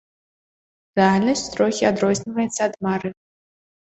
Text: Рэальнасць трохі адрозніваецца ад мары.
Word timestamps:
Рэальнасць 0.99 1.43
трохі 1.57 1.83
адрозніваецца 1.91 2.61
ад 2.69 2.73
мары. 2.87 3.09